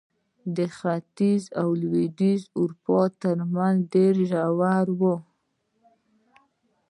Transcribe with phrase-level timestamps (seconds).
[0.55, 5.01] د ختیځې او لوېدیځې اروپا ترمنځ ډېر ژور و.